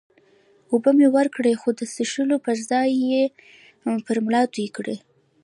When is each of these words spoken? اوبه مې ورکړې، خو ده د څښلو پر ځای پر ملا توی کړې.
اوبه 0.71 0.91
مې 0.97 1.07
ورکړې، 1.17 1.53
خو 1.61 1.69
ده 1.77 1.83
د 1.87 1.91
څښلو 1.93 2.37
پر 2.45 2.57
ځای 2.69 2.91
پر 4.05 4.17
ملا 4.25 4.41
توی 4.53 4.67
کړې. 4.75 4.95